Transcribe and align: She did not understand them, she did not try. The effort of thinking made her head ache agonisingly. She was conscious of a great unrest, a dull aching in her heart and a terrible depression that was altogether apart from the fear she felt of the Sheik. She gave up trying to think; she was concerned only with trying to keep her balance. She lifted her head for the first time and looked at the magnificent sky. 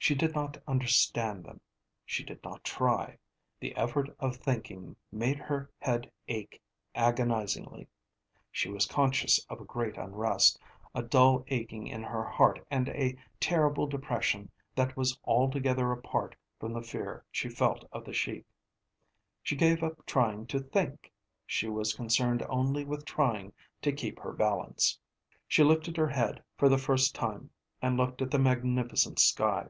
She 0.00 0.14
did 0.14 0.32
not 0.32 0.56
understand 0.68 1.44
them, 1.44 1.60
she 2.06 2.22
did 2.22 2.42
not 2.44 2.62
try. 2.62 3.18
The 3.58 3.76
effort 3.76 4.08
of 4.20 4.36
thinking 4.36 4.94
made 5.10 5.38
her 5.38 5.68
head 5.80 6.10
ache 6.28 6.62
agonisingly. 6.94 7.88
She 8.52 8.70
was 8.70 8.86
conscious 8.86 9.44
of 9.50 9.60
a 9.60 9.64
great 9.66 9.98
unrest, 9.98 10.58
a 10.94 11.02
dull 11.02 11.44
aching 11.48 11.88
in 11.88 12.04
her 12.04 12.22
heart 12.24 12.64
and 12.70 12.88
a 12.90 13.18
terrible 13.40 13.88
depression 13.88 14.50
that 14.76 14.96
was 14.96 15.18
altogether 15.24 15.90
apart 15.90 16.36
from 16.60 16.72
the 16.72 16.82
fear 16.82 17.24
she 17.32 17.48
felt 17.48 17.84
of 17.90 18.04
the 18.04 18.14
Sheik. 18.14 18.46
She 19.42 19.56
gave 19.56 19.82
up 19.82 20.06
trying 20.06 20.46
to 20.46 20.60
think; 20.60 21.12
she 21.44 21.68
was 21.68 21.92
concerned 21.92 22.46
only 22.48 22.84
with 22.84 23.04
trying 23.04 23.52
to 23.82 23.92
keep 23.92 24.20
her 24.20 24.32
balance. 24.32 24.98
She 25.48 25.64
lifted 25.64 25.96
her 25.96 26.08
head 26.08 26.42
for 26.56 26.68
the 26.68 26.78
first 26.78 27.16
time 27.16 27.50
and 27.82 27.96
looked 27.96 28.22
at 28.22 28.30
the 28.30 28.38
magnificent 28.38 29.18
sky. 29.18 29.68